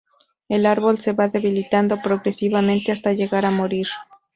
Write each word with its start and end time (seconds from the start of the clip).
El 0.49 0.65
árbol 0.65 0.97
se 0.97 1.11
va 1.13 1.27
debilitando 1.27 2.01
progresivamente 2.01 2.91
hasta 2.91 3.13
llegar 3.13 3.45
a 3.45 3.51
morir. 3.51 3.85